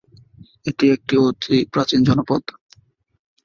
[0.65, 2.41] এটি একটি অতি প্রাচীন জনপদ।